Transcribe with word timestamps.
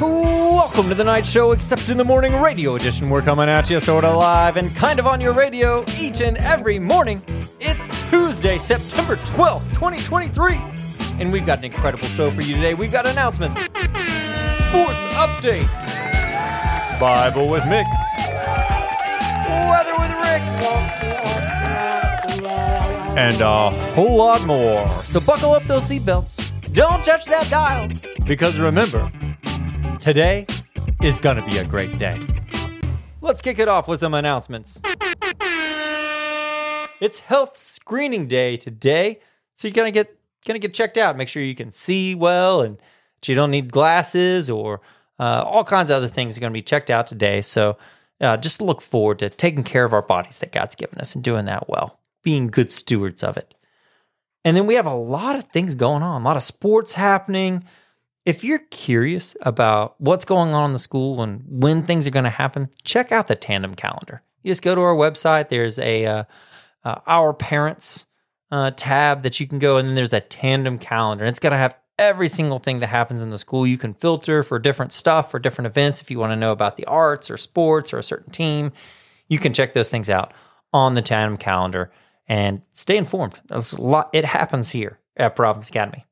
Welcome 0.00 0.88
to 0.90 0.94
the 0.94 1.02
Knight 1.02 1.26
show, 1.26 1.50
except 1.50 1.88
in 1.88 1.96
the 1.96 2.04
morning 2.04 2.40
radio 2.40 2.76
edition. 2.76 3.10
We're 3.10 3.20
coming 3.20 3.48
at 3.48 3.68
you 3.68 3.80
sort 3.80 4.04
of 4.04 4.16
live 4.16 4.56
and 4.56 4.72
kind 4.76 5.00
of 5.00 5.08
on 5.08 5.20
your 5.20 5.32
radio 5.32 5.84
each 5.98 6.20
and 6.20 6.36
every 6.36 6.78
morning. 6.78 7.20
It's 7.58 7.88
Tuesday, 8.08 8.58
September 8.58 9.16
12th, 9.16 9.68
2023. 9.74 10.60
And 11.18 11.32
we've 11.32 11.44
got 11.44 11.58
an 11.58 11.64
incredible 11.64 12.06
show 12.06 12.30
for 12.30 12.42
you 12.42 12.54
today. 12.54 12.74
We've 12.74 12.92
got 12.92 13.06
announcements, 13.06 13.58
sports 13.58 15.02
updates, 15.18 15.80
Bible 17.00 17.48
with 17.48 17.64
Mick, 17.64 17.86
weather 19.68 19.94
with 19.98 20.12
Rick, 20.22 20.42
and 23.18 23.40
a 23.40 23.70
whole 23.94 24.16
lot 24.16 24.46
more. 24.46 24.88
So 25.02 25.18
buckle 25.18 25.54
up 25.54 25.64
those 25.64 25.90
seatbelts. 25.90 26.52
Don't 26.72 27.04
touch 27.04 27.24
that 27.24 27.50
dial. 27.50 27.88
Because 28.26 28.60
remember, 28.60 29.10
today 29.98 30.46
is 31.02 31.18
to 31.18 31.42
be 31.48 31.58
a 31.58 31.64
great 31.64 31.98
day. 31.98 32.20
Let's 33.20 33.42
kick 33.42 33.58
it 33.58 33.68
off 33.68 33.88
with 33.88 34.00
some 34.00 34.14
announcements. 34.14 34.80
It's 37.00 37.18
health 37.20 37.56
screening 37.56 38.26
day 38.26 38.56
today, 38.56 39.20
so 39.54 39.68
you're 39.68 39.74
gonna 39.74 39.90
get 39.90 40.16
gonna 40.46 40.58
get 40.58 40.74
checked 40.74 40.96
out. 40.96 41.16
Make 41.16 41.28
sure 41.28 41.42
you 41.42 41.54
can 41.54 41.72
see 41.72 42.14
well, 42.14 42.62
and 42.62 42.78
you 43.26 43.34
don't 43.34 43.50
need 43.50 43.70
glasses 43.70 44.48
or 44.48 44.80
uh, 45.18 45.42
all 45.44 45.64
kinds 45.64 45.90
of 45.90 45.96
other 45.96 46.08
things 46.08 46.36
are 46.36 46.40
gonna 46.40 46.52
be 46.52 46.62
checked 46.62 46.90
out 46.90 47.06
today. 47.06 47.42
So 47.42 47.76
uh, 48.20 48.36
just 48.36 48.60
look 48.60 48.80
forward 48.80 49.18
to 49.20 49.30
taking 49.30 49.64
care 49.64 49.84
of 49.84 49.92
our 49.92 50.02
bodies 50.02 50.38
that 50.38 50.52
God's 50.52 50.74
given 50.76 50.98
us 50.98 51.14
and 51.14 51.22
doing 51.22 51.44
that 51.46 51.68
well, 51.68 52.00
being 52.22 52.48
good 52.48 52.72
stewards 52.72 53.22
of 53.22 53.36
it. 53.36 53.54
And 54.44 54.56
then 54.56 54.66
we 54.66 54.74
have 54.74 54.86
a 54.86 54.94
lot 54.94 55.36
of 55.36 55.44
things 55.44 55.74
going 55.74 56.02
on, 56.02 56.22
a 56.22 56.24
lot 56.24 56.36
of 56.36 56.42
sports 56.42 56.94
happening. 56.94 57.64
If 58.28 58.44
you're 58.44 58.58
curious 58.70 59.34
about 59.40 59.94
what's 59.96 60.26
going 60.26 60.52
on 60.52 60.66
in 60.66 60.72
the 60.72 60.78
school 60.78 61.22
and 61.22 61.42
when 61.48 61.82
things 61.82 62.06
are 62.06 62.10
going 62.10 62.24
to 62.24 62.30
happen, 62.30 62.68
check 62.84 63.10
out 63.10 63.26
the 63.26 63.34
Tandem 63.34 63.74
calendar. 63.74 64.20
You 64.42 64.50
just 64.50 64.60
go 64.60 64.74
to 64.74 64.82
our 64.82 64.94
website. 64.94 65.48
There's 65.48 65.78
a 65.78 66.04
uh, 66.04 66.24
uh, 66.84 66.96
Our 67.06 67.32
Parents 67.32 68.04
uh, 68.50 68.72
tab 68.72 69.22
that 69.22 69.40
you 69.40 69.46
can 69.46 69.58
go, 69.58 69.78
and 69.78 69.88
then 69.88 69.94
there's 69.94 70.12
a 70.12 70.20
Tandem 70.20 70.78
calendar. 70.78 71.24
And 71.24 71.30
it's 71.30 71.40
going 71.40 71.52
to 71.52 71.56
have 71.56 71.78
every 71.98 72.28
single 72.28 72.58
thing 72.58 72.80
that 72.80 72.88
happens 72.88 73.22
in 73.22 73.30
the 73.30 73.38
school. 73.38 73.66
You 73.66 73.78
can 73.78 73.94
filter 73.94 74.42
for 74.42 74.58
different 74.58 74.92
stuff, 74.92 75.30
for 75.30 75.38
different 75.38 75.68
events. 75.68 76.02
If 76.02 76.10
you 76.10 76.18
want 76.18 76.32
to 76.32 76.36
know 76.36 76.52
about 76.52 76.76
the 76.76 76.84
arts 76.84 77.30
or 77.30 77.38
sports 77.38 77.94
or 77.94 77.98
a 77.98 78.02
certain 78.02 78.30
team, 78.30 78.72
you 79.28 79.38
can 79.38 79.54
check 79.54 79.72
those 79.72 79.88
things 79.88 80.10
out 80.10 80.34
on 80.74 80.92
the 80.92 81.00
Tandem 81.00 81.38
calendar 81.38 81.90
and 82.26 82.60
stay 82.74 82.98
informed. 82.98 83.40
A 83.48 83.64
lot. 83.78 84.10
It 84.12 84.26
happens 84.26 84.68
here 84.68 84.98
at 85.16 85.34
Providence 85.34 85.70
Academy. 85.70 86.04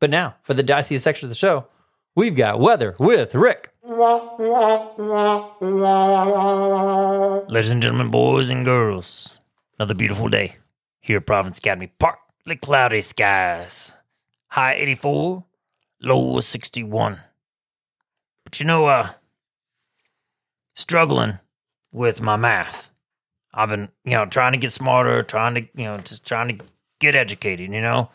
But 0.00 0.10
now, 0.10 0.36
for 0.42 0.54
the 0.54 0.62
diciest 0.62 1.02
section 1.02 1.26
of 1.26 1.30
the 1.30 1.34
show, 1.34 1.66
we've 2.14 2.36
got 2.36 2.60
weather 2.60 2.94
with 2.98 3.34
Rick. 3.34 3.72
Ladies 7.48 7.70
and 7.70 7.82
gentlemen, 7.82 8.10
boys 8.10 8.50
and 8.50 8.64
girls, 8.64 9.40
another 9.78 9.94
beautiful 9.94 10.28
day 10.28 10.56
here 11.00 11.16
at 11.16 11.26
Providence 11.26 11.58
Academy. 11.58 11.90
Partly 11.98 12.56
cloudy 12.56 13.02
skies. 13.02 13.96
High 14.48 14.74
84, 14.74 15.44
low 16.00 16.40
61. 16.40 17.20
But 18.44 18.60
you 18.60 18.66
know, 18.66 18.86
uh, 18.86 19.10
struggling 20.74 21.40
with 21.90 22.20
my 22.20 22.36
math. 22.36 22.90
I've 23.52 23.68
been, 23.68 23.88
you 24.04 24.12
know, 24.12 24.26
trying 24.26 24.52
to 24.52 24.58
get 24.58 24.70
smarter, 24.70 25.22
trying 25.22 25.54
to, 25.56 25.62
you 25.74 25.84
know, 25.84 25.98
just 25.98 26.24
trying 26.24 26.56
to 26.56 26.64
get 27.00 27.16
educated, 27.16 27.72
you 27.72 27.80
know? 27.80 28.10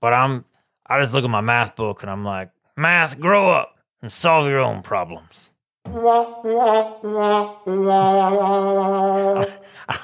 But 0.00 0.12
I'm, 0.12 0.44
I 0.86 1.00
just 1.00 1.14
look 1.14 1.24
at 1.24 1.30
my 1.30 1.40
math 1.40 1.76
book 1.76 2.02
and 2.02 2.10
I'm 2.10 2.24
like, 2.24 2.50
math, 2.76 3.18
grow 3.18 3.50
up 3.50 3.78
and 4.02 4.12
solve 4.12 4.46
your 4.46 4.58
own 4.58 4.82
problems. 4.82 5.50
I 5.86 5.90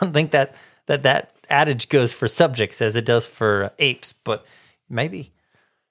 don't 0.01 0.13
think 0.13 0.31
that 0.33 0.55
that 0.87 1.03
that 1.05 1.33
adage 1.49 1.89
goes 1.89 2.13
for 2.13 2.29
subjects 2.29 2.83
as 2.83 2.97
it 2.97 3.05
does 3.05 3.27
for 3.27 3.73
apes, 3.79 4.13
but 4.13 4.45
maybe. 4.89 5.33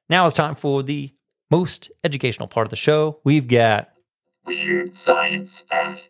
Now 0.09 0.25
it's 0.25 0.35
time 0.35 0.55
for 0.55 0.83
the 0.83 1.11
most 1.51 1.91
educational 2.03 2.47
part 2.47 2.67
of 2.67 2.69
the 2.71 2.75
show. 2.75 3.19
We've 3.23 3.47
got 3.47 3.89
Weird 4.45 4.95
science 4.95 5.63
facts. 5.69 6.09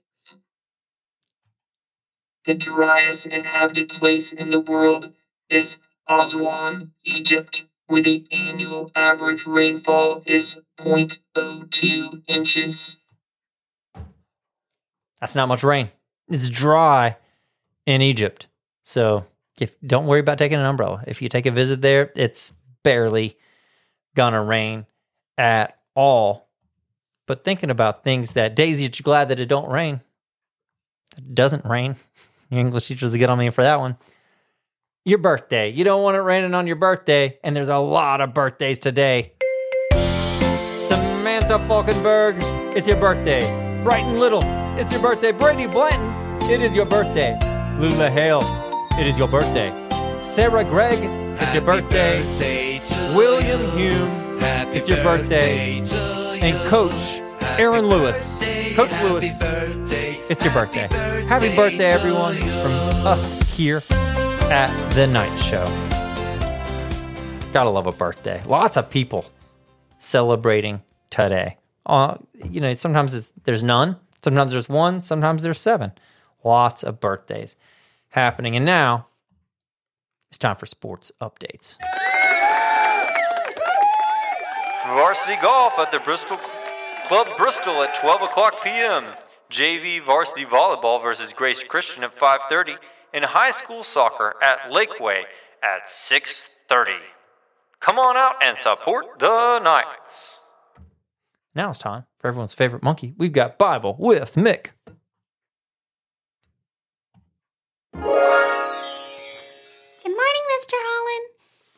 The 2.45 2.53
driest 2.53 3.25
inhabited 3.25 3.89
place 3.89 4.31
in 4.31 4.49
the 4.49 4.59
world 4.59 5.13
is 5.49 5.77
Aswan, 6.07 6.91
Egypt, 7.03 7.63
where 7.89 8.03
the 8.03 8.27
annual 8.31 8.91
average 8.95 9.47
rainfall 9.47 10.21
is 10.27 10.59
0.02 10.79 12.21
inches. 12.27 12.97
that's 15.19 15.35
not 15.35 15.47
much 15.47 15.63
rain. 15.63 15.89
It's 16.29 16.49
dry 16.49 17.17
in 17.85 18.01
Egypt. 18.01 18.47
So 18.83 19.25
if 19.59 19.75
don't 19.81 20.05
worry 20.05 20.19
about 20.19 20.37
taking 20.37 20.59
an 20.59 20.65
umbrella. 20.65 21.03
If 21.07 21.21
you 21.21 21.29
take 21.29 21.47
a 21.47 21.51
visit 21.51 21.81
there, 21.81 22.11
it's 22.15 22.53
barely 22.83 23.37
gonna 24.15 24.43
rain 24.43 24.85
at 25.37 25.79
all. 25.95 26.47
But 27.25 27.43
thinking 27.43 27.71
about 27.71 28.03
things 28.03 28.33
that 28.33 28.55
that 28.55 28.67
you're 28.69 29.03
glad 29.03 29.29
that 29.29 29.39
it 29.39 29.47
don't 29.47 29.69
rain. 29.69 30.01
It 31.17 31.33
doesn't 31.33 31.65
rain. 31.65 31.95
Your 32.51 32.61
English 32.61 32.87
teachers 32.87 33.11
will 33.11 33.19
get 33.19 33.29
on 33.29 33.37
me 33.39 33.49
for 33.49 33.63
that 33.63 33.79
one. 33.79 33.97
Your 35.05 35.17
birthday. 35.17 35.69
You 35.69 35.85
don't 35.85 36.03
want 36.03 36.17
it 36.17 36.19
raining 36.19 36.53
on 36.53 36.67
your 36.67 36.75
birthday, 36.75 37.39
and 37.41 37.55
there's 37.55 37.69
a 37.69 37.77
lot 37.77 38.19
of 38.19 38.33
birthdays 38.33 38.79
today. 38.79 39.31
Samantha 39.93 41.57
Falkenberg, 41.69 42.35
it's 42.75 42.85
your 42.85 42.97
birthday. 42.97 43.39
Brighton 43.81 44.19
Little, 44.19 44.41
it's 44.77 44.91
your 44.91 45.01
birthday. 45.01 45.31
Brady 45.31 45.67
Blanton, 45.67 46.51
it 46.51 46.59
is 46.59 46.75
your 46.75 46.85
birthday. 46.85 47.31
Lula 47.79 48.09
Hale, 48.09 48.41
it 48.99 49.07
is 49.07 49.17
your 49.17 49.29
birthday. 49.29 49.71
Sarah 50.21 50.65
Gregg, 50.65 50.99
it's 51.41 51.53
your 51.53 51.63
birthday. 51.63 52.21
William 53.15 53.71
Hume, 53.77 54.37
it's 54.75 54.89
your 54.89 55.01
birthday. 55.01 55.79
And 56.41 56.69
Coach 56.69 57.21
Aaron 57.57 57.87
Lewis, 57.87 58.37
Coach 58.75 58.91
Lewis, 59.01 59.39
it's 60.29 60.43
your 60.43 60.53
birthday. 60.53 60.89
Happy 61.25 61.55
birthday, 61.55 61.85
everyone, 61.85 62.35
from 62.35 63.07
us 63.07 63.31
here 63.43 63.81
at 64.49 64.93
The 64.93 65.05
Knight 65.05 65.35
Show. 65.37 65.65
Gotta 67.51 67.69
love 67.69 67.87
a 67.87 67.91
birthday. 67.91 68.41
Lots 68.45 68.77
of 68.77 68.89
people 68.89 69.25
celebrating 69.99 70.81
today. 71.09 71.57
Uh, 71.85 72.17
you 72.49 72.59
know, 72.61 72.73
sometimes 72.73 73.31
there's 73.43 73.63
none, 73.63 73.97
sometimes 74.23 74.51
there's 74.51 74.69
one, 74.69 75.01
sometimes 75.01 75.43
there's 75.43 75.59
seven. 75.59 75.91
Lots 76.43 76.83
of 76.83 76.99
birthdays 76.99 77.55
happening. 78.09 78.55
And 78.55 78.65
now 78.65 79.07
it's 80.29 80.37
time 80.37 80.55
for 80.55 80.65
sports 80.65 81.11
updates. 81.21 81.77
Varsity 84.85 85.37
golf 85.41 85.77
at 85.77 85.91
the 85.91 85.99
Bristol 85.99 86.37
Club 87.07 87.27
Bristol 87.37 87.81
at 87.83 87.95
12 87.95 88.21
o'clock 88.23 88.63
p.m. 88.63 89.05
JV 89.51 90.03
varsity 90.03 90.45
volleyball 90.45 91.01
versus 91.01 91.33
Grace 91.33 91.63
Christian 91.63 92.03
at 92.03 92.15
5:30, 92.15 92.77
and 93.13 93.25
high 93.25 93.51
school 93.51 93.83
soccer 93.83 94.35
at 94.41 94.71
Lakeway 94.71 95.23
at 95.63 95.87
6:30. 95.87 96.99
Come 97.79 97.97
on 97.97 98.17
out 98.17 98.35
and 98.43 98.57
support 98.57 99.19
the 99.19 99.59
Knights. 99.59 100.39
Now 101.55 101.69
it's 101.71 101.79
time 101.79 102.05
for 102.19 102.27
everyone's 102.27 102.53
favorite 102.53 102.83
monkey. 102.83 103.13
We've 103.17 103.31
got 103.31 103.57
Bible 103.57 103.95
with 103.97 104.35
Mick. 104.35 104.71
Good 107.93 108.03
morning, 110.15 110.45
Mr. 110.53 110.75
Holland. 110.75 111.29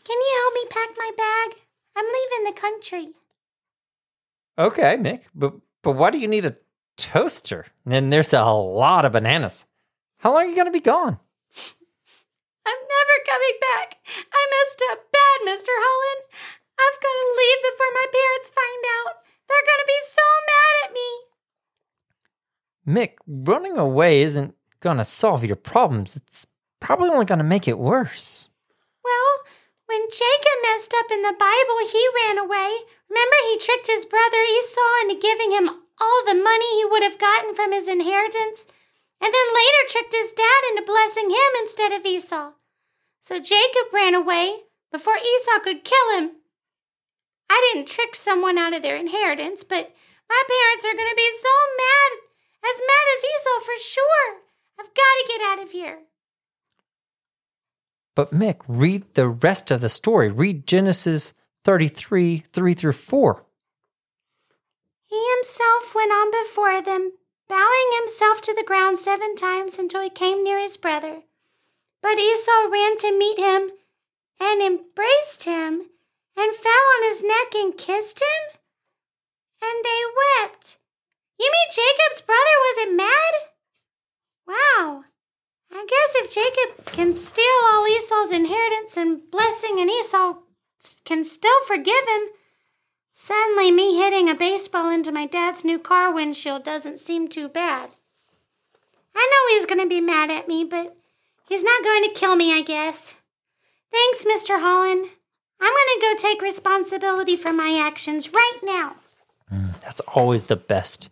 Can 0.03 0.17
you 0.17 0.31
help 0.41 0.53
me 0.53 0.65
pack 0.69 0.89
my 0.97 1.11
bag? 1.17 1.61
I'm 1.95 2.05
leaving 2.05 2.43
the 2.45 2.59
country. 2.59 3.13
Okay, 4.57 4.97
Mick, 4.97 5.23
but 5.33 5.53
but 5.81 5.93
why 5.93 6.11
do 6.11 6.17
you 6.17 6.27
need 6.27 6.45
a 6.45 6.57
toaster? 6.97 7.67
And 7.85 8.11
there's 8.11 8.33
a 8.33 8.43
lot 8.45 9.05
of 9.05 9.13
bananas. 9.13 9.65
How 10.21 10.33
long 10.33 10.45
are 10.45 10.49
you 10.49 10.55
going 10.55 10.69
to 10.69 10.71
be 10.71 10.79
gone? 10.79 11.17
I'm 12.65 12.81
never 12.95 13.15
coming 13.25 13.57
back. 13.57 13.97
I 14.29 14.41
messed 14.53 14.81
up 14.93 15.09
bad, 15.09 15.37
Mr. 15.49 15.73
Holland. 15.73 16.29
I've 16.77 17.01
got 17.01 17.15
to 17.17 17.37
leave 17.41 17.59
before 17.65 17.91
my 17.93 18.05
parents 18.13 18.53
find 18.53 18.83
out. 19.01 19.25
They're 19.49 19.65
going 19.65 19.81
to 19.81 19.89
be 19.89 20.01
so 20.05 20.27
mad 20.45 20.73
at 20.85 20.93
me. 20.93 21.09
Mick, 22.85 23.17
running 23.25 23.77
away 23.77 24.21
isn't 24.21 24.53
going 24.79 24.97
to 24.97 25.05
solve 25.05 25.43
your 25.43 25.55
problems. 25.55 26.15
It's 26.15 26.45
probably 26.79 27.09
only 27.09 27.25
going 27.25 27.39
to 27.39 27.43
make 27.43 27.67
it 27.67 27.79
worse. 27.79 28.49
Well, 29.03 29.31
when 29.87 30.05
Jacob 30.09 30.57
messed 30.61 30.93
up 30.93 31.09
in 31.11 31.23
the 31.23 31.33
Bible, 31.33 31.77
he 31.91 32.05
ran 32.23 32.37
away. 32.37 32.85
Remember, 33.09 33.37
he 33.49 33.57
tricked 33.57 33.87
his 33.87 34.05
brother 34.05 34.37
Esau 34.37 35.01
into 35.01 35.19
giving 35.19 35.51
him 35.51 35.81
all 35.99 36.21
the 36.25 36.37
money 36.37 36.77
he 36.77 36.85
would 36.85 37.03
have 37.03 37.19
gotten 37.19 37.55
from 37.55 37.71
his 37.73 37.87
inheritance, 37.87 38.67
and 39.21 39.31
then 39.33 39.55
later 39.55 39.83
tricked 39.87 40.13
his 40.13 40.33
dad 40.33 40.61
into 40.71 40.81
blessing 40.91 41.29
him 41.29 41.51
instead 41.61 41.91
of 41.91 42.05
Esau. 42.05 42.51
So 43.21 43.39
Jacob 43.39 43.93
ran 43.93 44.15
away 44.15 44.61
before 44.91 45.17
Esau 45.17 45.59
could 45.63 45.83
kill 45.83 46.17
him. 46.17 46.31
I 47.49 47.71
didn't 47.73 47.87
trick 47.87 48.15
someone 48.15 48.57
out 48.57 48.73
of 48.73 48.81
their 48.81 48.97
inheritance, 48.97 49.63
but 49.63 49.93
My 50.31 50.43
parents 50.47 50.85
are 50.85 50.95
going 50.95 51.09
to 51.09 51.15
be 51.15 51.29
so 51.41 51.49
mad, 51.77 52.11
as 52.63 52.79
mad 52.79 53.05
as 53.17 53.25
Esau 53.35 53.65
for 53.65 53.77
sure. 53.83 54.37
I've 54.79 54.93
got 54.95 54.95
to 54.95 55.27
get 55.27 55.41
out 55.41 55.61
of 55.61 55.71
here. 55.71 55.99
But 58.15 58.31
Mick, 58.31 58.61
read 58.65 59.13
the 59.13 59.27
rest 59.27 59.71
of 59.71 59.81
the 59.81 59.89
story. 59.89 60.31
Read 60.31 60.65
Genesis 60.65 61.33
33, 61.65 62.43
3 62.53 62.73
through 62.73 62.93
4. 62.93 63.43
He 65.07 65.27
himself 65.35 65.93
went 65.93 66.11
on 66.11 66.31
before 66.31 66.81
them, 66.81 67.11
bowing 67.51 67.91
himself 67.99 68.39
to 68.39 68.55
the 68.55 68.63
ground 68.63 68.97
seven 68.97 69.35
times 69.35 69.77
until 69.77 70.01
he 70.01 70.09
came 70.09 70.41
near 70.41 70.57
his 70.57 70.77
brother. 70.77 71.23
But 72.01 72.17
Esau 72.17 72.71
ran 72.71 72.97
to 72.99 73.11
meet 73.11 73.37
him 73.37 73.71
and 74.39 74.61
embraced 74.61 75.43
him 75.43 75.91
and 76.37 76.55
fell 76.55 76.85
on 76.95 77.09
his 77.09 77.21
neck 77.21 77.53
and 77.53 77.77
kissed 77.77 78.21
him. 78.21 78.57
And 79.61 79.83
they 79.83 80.01
wept. 80.21 80.77
You 81.37 81.51
mean 81.51 81.75
Jacob's 81.75 82.21
brother 82.21 82.55
wasn't 82.69 82.95
mad? 82.95 83.33
Wow. 84.47 85.03
I 85.73 85.85
guess 85.85 86.23
if 86.23 86.33
Jacob 86.33 86.85
can 86.85 87.13
steal 87.13 87.45
all 87.73 87.85
Esau's 87.85 88.31
inheritance 88.31 88.95
and 88.95 89.29
blessing, 89.29 89.77
and 89.77 89.89
Esau 89.89 90.35
can 91.03 91.25
still 91.25 91.59
forgive 91.67 92.07
him, 92.07 92.29
suddenly 93.21 93.69
me 93.71 93.97
hitting 93.97 94.27
a 94.27 94.33
baseball 94.33 94.89
into 94.89 95.11
my 95.11 95.27
dad's 95.27 95.63
new 95.63 95.77
car 95.77 96.11
windshield 96.11 96.63
doesn't 96.63 96.99
seem 96.99 97.27
too 97.27 97.47
bad. 97.47 97.91
I 99.15 99.29
know 99.31 99.53
he's 99.53 99.67
going 99.67 99.79
to 99.79 99.87
be 99.87 100.01
mad 100.01 100.31
at 100.31 100.47
me, 100.47 100.63
but 100.63 100.95
he's 101.47 101.63
not 101.63 101.83
going 101.83 102.03
to 102.03 102.19
kill 102.19 102.35
me, 102.35 102.51
I 102.51 102.63
guess. 102.63 103.15
Thanks, 103.91 104.25
Mr. 104.25 104.59
Holland. 104.59 105.05
I'm 105.59 105.71
going 105.71 105.99
to 105.99 106.01
go 106.01 106.15
take 106.15 106.41
responsibility 106.41 107.35
for 107.35 107.53
my 107.53 107.79
actions 107.79 108.33
right 108.33 108.59
now. 108.63 108.95
That's 109.81 110.01
always 110.01 110.45
the 110.45 110.55
best 110.55 111.09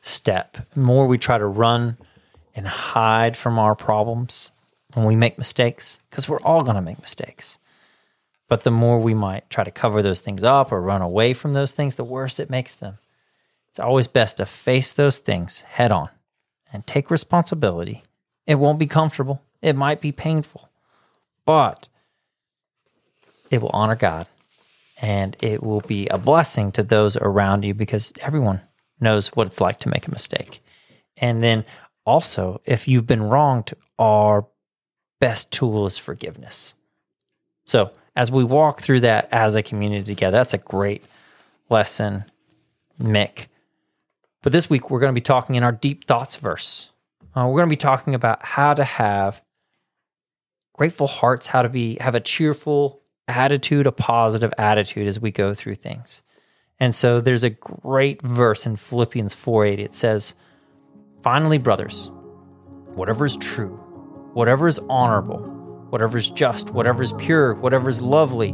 step. 0.00 0.56
The 0.74 0.80
more 0.80 1.06
we 1.06 1.18
try 1.18 1.38
to 1.38 1.46
run 1.46 1.98
and 2.56 2.66
hide 2.66 3.36
from 3.36 3.60
our 3.60 3.76
problems 3.76 4.50
when 4.94 5.06
we 5.06 5.14
make 5.14 5.38
mistakes, 5.38 6.00
because 6.10 6.28
we're 6.28 6.40
all 6.40 6.64
going 6.64 6.76
to 6.76 6.82
make 6.82 7.00
mistakes. 7.00 7.58
But 8.48 8.62
the 8.62 8.70
more 8.70 8.98
we 8.98 9.14
might 9.14 9.48
try 9.48 9.64
to 9.64 9.70
cover 9.70 10.02
those 10.02 10.20
things 10.20 10.44
up 10.44 10.70
or 10.70 10.80
run 10.80 11.02
away 11.02 11.32
from 11.34 11.54
those 11.54 11.72
things, 11.72 11.94
the 11.94 12.04
worse 12.04 12.38
it 12.38 12.50
makes 12.50 12.74
them. 12.74 12.98
It's 13.68 13.80
always 13.80 14.06
best 14.06 14.36
to 14.36 14.46
face 14.46 14.92
those 14.92 15.18
things 15.18 15.62
head 15.62 15.90
on 15.90 16.10
and 16.72 16.86
take 16.86 17.10
responsibility. 17.10 18.02
It 18.46 18.56
won't 18.56 18.78
be 18.78 18.86
comfortable, 18.86 19.42
it 19.62 19.74
might 19.74 20.00
be 20.00 20.12
painful, 20.12 20.68
but 21.44 21.88
it 23.50 23.62
will 23.62 23.70
honor 23.72 23.96
God 23.96 24.26
and 25.00 25.36
it 25.40 25.62
will 25.62 25.80
be 25.80 26.06
a 26.08 26.18
blessing 26.18 26.72
to 26.72 26.82
those 26.82 27.16
around 27.16 27.64
you 27.64 27.74
because 27.74 28.12
everyone 28.20 28.60
knows 29.00 29.28
what 29.28 29.46
it's 29.46 29.60
like 29.60 29.78
to 29.80 29.88
make 29.88 30.06
a 30.06 30.10
mistake. 30.10 30.62
And 31.16 31.42
then 31.42 31.64
also, 32.06 32.60
if 32.64 32.86
you've 32.86 33.06
been 33.06 33.22
wronged, 33.22 33.74
our 33.98 34.46
best 35.20 35.52
tool 35.52 35.86
is 35.86 35.98
forgiveness. 35.98 36.74
So, 37.66 37.92
as 38.16 38.30
we 38.30 38.44
walk 38.44 38.80
through 38.80 39.00
that 39.00 39.28
as 39.32 39.54
a 39.54 39.62
community 39.62 40.04
together, 40.04 40.38
that's 40.38 40.54
a 40.54 40.58
great 40.58 41.04
lesson, 41.68 42.24
Mick. 43.00 43.46
But 44.42 44.52
this 44.52 44.68
week, 44.68 44.90
we're 44.90 45.00
going 45.00 45.12
to 45.12 45.20
be 45.20 45.22
talking 45.22 45.56
in 45.56 45.62
our 45.62 45.72
deep 45.72 46.04
thoughts 46.04 46.36
verse. 46.36 46.90
Uh, 47.34 47.46
we're 47.46 47.60
going 47.60 47.68
to 47.68 47.72
be 47.72 47.76
talking 47.76 48.14
about 48.14 48.44
how 48.44 48.74
to 48.74 48.84
have 48.84 49.42
grateful 50.74 51.06
hearts, 51.06 51.46
how 51.46 51.62
to 51.62 51.68
be 51.68 51.96
have 52.00 52.14
a 52.14 52.20
cheerful 52.20 53.00
attitude, 53.26 53.86
a 53.86 53.92
positive 53.92 54.52
attitude 54.58 55.08
as 55.08 55.18
we 55.18 55.30
go 55.30 55.54
through 55.54 55.76
things. 55.76 56.22
And 56.78 56.94
so 56.94 57.20
there's 57.20 57.44
a 57.44 57.50
great 57.50 58.20
verse 58.20 58.66
in 58.66 58.76
Philippians 58.76 59.34
4:8. 59.34 59.80
It 59.80 59.94
says, 59.94 60.34
"Finally, 61.22 61.58
brothers, 61.58 62.10
whatever 62.94 63.24
is 63.24 63.36
true, 63.36 63.76
whatever 64.34 64.68
is 64.68 64.78
honorable, 64.88 65.53
whatever 65.94 66.18
is 66.18 66.28
just, 66.28 66.72
whatever 66.72 67.04
is 67.04 67.12
pure, 67.12 67.54
whatever 67.54 67.88
is 67.88 68.00
lovely, 68.02 68.50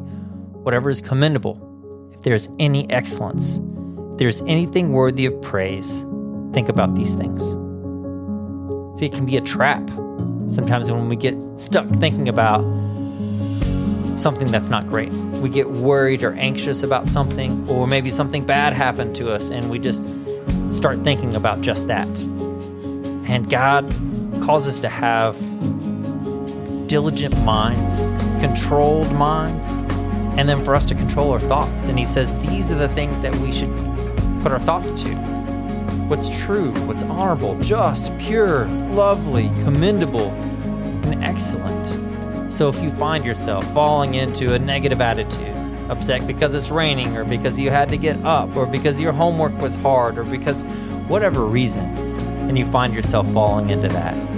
whatever 0.63 0.91
is 0.91 1.01
commendable, 1.01 1.59
if 2.13 2.21
there's 2.21 2.51
any 2.59 2.89
excellence, 2.91 3.59
if 4.13 4.19
there's 4.19 4.43
anything 4.43 4.93
worthy 4.93 5.25
of 5.25 5.41
praise, 5.41 6.05
think 6.53 6.69
about 6.69 6.95
these 6.95 7.15
things." 7.15 7.41
See, 8.99 9.07
it 9.07 9.15
can 9.15 9.25
be 9.25 9.39
a 9.39 9.41
trap. 9.41 9.91
Sometimes 10.51 10.91
when 10.91 11.09
we 11.09 11.17
get 11.17 11.35
stuck 11.57 11.89
thinking 11.89 12.29
about 12.29 12.63
something 14.17 14.49
that's 14.49 14.69
not 14.69 14.87
great. 14.87 15.11
We 15.43 15.49
get 15.49 15.71
worried 15.71 16.23
or 16.23 16.35
anxious 16.35 16.83
about 16.83 17.09
something, 17.09 17.67
or 17.71 17.87
maybe 17.87 18.11
something 18.11 18.45
bad 18.45 18.75
happened 18.75 19.17
to 19.17 19.33
us, 19.33 19.49
and 19.49 19.71
we 19.71 19.79
just 19.79 20.03
start 20.73 20.99
thinking 20.99 21.35
about 21.37 21.63
just 21.63 21.89
that. 21.89 22.07
And 23.25 23.49
God 23.49 23.91
calls 24.43 24.69
us 24.69 24.77
to 24.81 24.91
have 24.91 25.37
diligent 26.91 27.41
minds, 27.45 28.11
controlled 28.45 29.13
minds, 29.13 29.77
and 30.37 30.49
then 30.49 30.61
for 30.65 30.75
us 30.75 30.85
to 30.85 30.93
control 30.93 31.31
our 31.31 31.39
thoughts. 31.39 31.87
And 31.87 31.97
He 31.97 32.05
says 32.05 32.29
these 32.45 32.73
are 32.73 32.75
the 32.75 32.89
things 32.89 33.21
that 33.21 33.33
we 33.37 33.53
should 33.53 33.73
put 34.43 34.51
our 34.51 34.59
thoughts 34.59 34.91
to 35.05 35.15
what's 36.09 36.29
true, 36.45 36.73
what's 36.89 37.05
honorable, 37.05 37.57
just, 37.61 38.17
pure, 38.19 38.67
lovely, 38.67 39.51
commendable, 39.63 40.31
and 41.05 41.23
excellent. 41.23 42.53
So 42.53 42.69
if 42.69 42.83
you 42.83 42.91
find 42.91 43.25
yourself 43.25 43.65
falling 43.73 44.15
into 44.15 44.55
a 44.55 44.59
negative 44.59 45.01
attitude, 45.01 45.55
upset 45.89 46.27
because 46.27 46.57
it's 46.57 46.73
raining, 46.73 47.17
or 47.17 47.25
because 47.25 47.57
you 47.57 47.71
had 47.71 47.89
to 47.91 47.97
get 47.97 48.17
up, 48.25 48.57
or 48.57 48.67
because 48.67 49.01
your 49.01 49.13
homework 49.13 49.57
was 49.61 49.77
hard, 49.77 50.19
or 50.19 50.25
because 50.25 50.65
whatever 51.07 51.45
reason, 51.45 51.85
and 52.49 52.59
you 52.59 52.65
find 52.67 52.93
yourself 52.93 53.33
falling 53.33 53.71
into 53.71 53.87
that, 53.87 54.30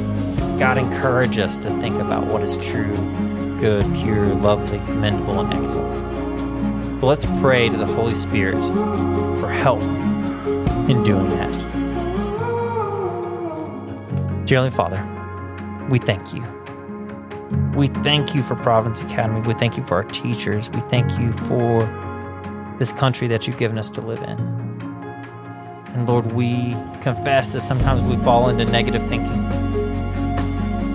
God 0.62 0.79
encourage 0.79 1.38
us 1.38 1.56
to 1.56 1.70
think 1.81 1.97
about 1.97 2.29
what 2.29 2.44
is 2.44 2.56
true, 2.64 2.94
good, 3.59 3.85
pure, 3.97 4.26
lovely, 4.26 4.79
commendable, 4.87 5.41
and 5.41 5.53
excellent. 5.53 7.00
But 7.00 7.09
let's 7.09 7.25
pray 7.41 7.69
to 7.69 7.76
the 7.76 7.85
Holy 7.85 8.14
Spirit 8.14 8.55
for 9.41 9.50
help 9.50 9.82
in 10.88 11.03
doing 11.03 11.29
that. 11.31 11.50
Dear 14.47 14.62
Heavenly 14.62 14.70
Father, 14.70 15.88
we 15.91 15.99
thank 15.99 16.32
you. 16.32 16.44
We 17.75 17.88
thank 17.88 18.32
you 18.32 18.44
for 18.44 18.55
Providence 18.55 19.02
Academy. 19.02 19.40
We 19.40 19.54
thank 19.54 19.76
you 19.76 19.83
for 19.83 19.97
our 19.97 20.04
teachers. 20.04 20.71
We 20.71 20.78
thank 20.83 21.19
you 21.19 21.33
for 21.33 22.76
this 22.78 22.92
country 22.92 23.26
that 23.26 23.49
you've 23.49 23.59
given 23.59 23.78
us 23.78 23.90
to 23.90 24.00
live 24.00 24.23
in. 24.23 24.38
And 25.88 26.09
Lord, 26.09 26.31
we 26.31 26.76
confess 27.00 27.52
that 27.52 27.62
sometimes 27.62 28.00
we 28.02 28.14
fall 28.23 28.49
into 28.49 28.64
negative 28.66 29.04
thinking. 29.09 29.62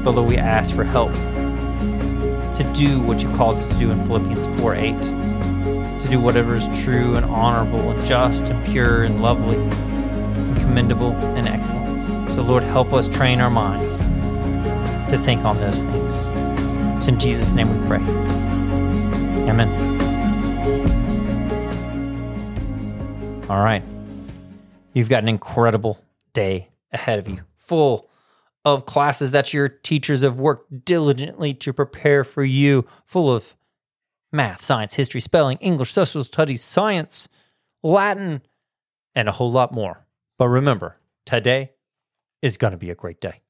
But 0.07 0.15
Lord, 0.15 0.29
we 0.29 0.37
ask 0.37 0.73
for 0.73 0.85
help 0.85 1.11
to 1.11 2.73
do 2.73 2.97
what 3.01 3.21
you 3.21 3.27
called 3.35 3.55
us 3.55 3.65
to 3.65 3.73
do 3.73 3.91
in 3.91 4.07
Philippians 4.07 4.61
4 4.61 4.73
8. 4.73 4.93
To 5.01 6.07
do 6.09 6.21
whatever 6.21 6.55
is 6.55 6.65
true 6.81 7.17
and 7.17 7.25
honorable 7.25 7.91
and 7.91 8.05
just 8.05 8.45
and 8.45 8.65
pure 8.67 9.03
and 9.03 9.21
lovely 9.21 9.57
and 9.57 10.57
commendable 10.59 11.11
and 11.11 11.45
excellence. 11.49 12.05
So, 12.33 12.41
Lord, 12.41 12.63
help 12.63 12.93
us 12.93 13.09
train 13.09 13.41
our 13.41 13.49
minds 13.49 13.99
to 15.09 15.19
think 15.21 15.43
on 15.43 15.57
those 15.57 15.83
things. 15.83 16.27
It's 16.95 17.09
in 17.09 17.19
Jesus' 17.19 17.51
name 17.51 17.77
we 17.77 17.87
pray. 17.87 17.99
Amen. 19.49 19.67
All 23.49 23.61
right. 23.61 23.83
You've 24.93 25.09
got 25.09 25.23
an 25.23 25.27
incredible 25.27 25.99
day 26.31 26.69
ahead 26.93 27.19
of 27.19 27.27
you, 27.27 27.41
full 27.55 28.06
of 28.73 28.85
classes 28.85 29.31
that 29.31 29.53
your 29.53 29.69
teachers 29.69 30.23
have 30.23 30.39
worked 30.39 30.83
diligently 30.83 31.53
to 31.53 31.71
prepare 31.71 32.23
for 32.23 32.43
you, 32.43 32.85
full 33.05 33.33
of 33.33 33.55
math, 34.31 34.61
science, 34.61 34.95
history, 34.95 35.21
spelling, 35.21 35.57
English, 35.59 35.91
social 35.91 36.23
studies, 36.23 36.61
science, 36.61 37.29
Latin, 37.81 38.41
and 39.15 39.29
a 39.29 39.31
whole 39.31 39.51
lot 39.51 39.71
more. 39.71 40.05
But 40.37 40.49
remember, 40.49 40.97
today 41.25 41.71
is 42.41 42.57
going 42.57 42.71
to 42.71 42.77
be 42.77 42.89
a 42.89 42.95
great 42.95 43.21
day. 43.21 43.41